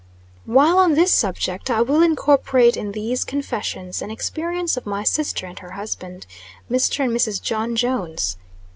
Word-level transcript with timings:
While 0.47 0.79
on 0.79 0.95
this 0.95 1.13
subject, 1.13 1.69
I 1.69 1.83
will 1.83 2.01
incorporate 2.01 2.75
in 2.75 2.93
these 2.93 3.23
"Confessions" 3.23 4.01
an 4.01 4.09
"Experience" 4.09 4.75
of 4.75 4.87
my 4.87 5.03
sister 5.03 5.45
and 5.45 5.59
her 5.59 5.73
husband, 5.73 6.25
Mr. 6.71 7.01
and 7.03 7.11
Mrs. 7.13 7.39
John 7.39 7.75
Jones. 7.75 8.35